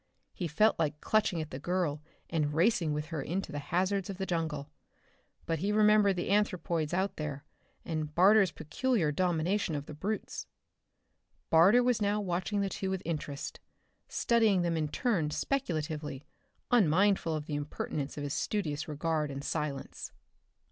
He 0.33 0.47
felt 0.47 0.79
like 0.79 0.99
clutching 0.99 1.41
at 1.41 1.51
the 1.51 1.59
girl 1.59 2.01
and 2.27 2.55
racing 2.55 2.91
with 2.91 3.09
her 3.09 3.21
into 3.21 3.51
the 3.51 3.59
hazards 3.59 4.09
of 4.09 4.17
the 4.17 4.25
jungle. 4.25 4.71
But 5.45 5.59
he 5.59 5.71
remembered 5.71 6.15
the 6.15 6.31
anthropoids 6.31 6.91
out 6.91 7.17
there, 7.17 7.45
and 7.85 8.15
Barter's 8.15 8.51
peculiar 8.51 9.11
domination 9.11 9.75
of 9.75 9.85
the 9.85 9.93
brutes. 9.93 10.47
Barter 11.51 11.83
was 11.83 12.01
now 12.01 12.19
watching 12.19 12.61
the 12.61 12.67
two 12.69 12.89
with 12.89 13.03
interest, 13.05 13.59
studying 14.07 14.63
them 14.63 14.75
in 14.75 14.87
turn 14.87 15.29
speculatively, 15.29 16.25
unmindful 16.71 17.35
of 17.35 17.45
the 17.45 17.53
impertinence 17.53 18.17
of 18.17 18.23
his 18.23 18.33
studious 18.33 18.87
regard 18.87 19.29
and 19.29 19.43
silence. 19.43 20.11